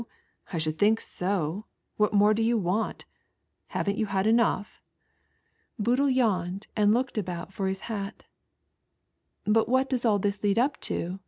I 0.51 0.57
should 0.57 0.79
think 0.79 0.99
so. 0.99 1.65
What 1.95 2.11
more 2.11 2.33
do 2.33 2.41
you 2.41 2.55
24 2.55 2.71
ONLY 2.71 2.73
A 2.81 2.85
GHOST. 2.85 2.85
want? 2.85 3.05
Haven't 3.67 3.97
you 3.99 4.05
had 4.07 4.25
enough?" 4.25 4.81
Boodle 5.77 6.09
yawned 6.09 6.65
and 6.75 6.91
looked 6.91 7.19
about 7.19 7.53
for 7.53 7.67
his 7.67 7.81
hat." 7.81 8.23
But 9.45 9.69
what 9.69 9.91
does 9.91 10.03
all 10.03 10.17
this 10.17 10.41
lead 10.41 10.57
up 10.57 10.79
to?" 10.89 11.19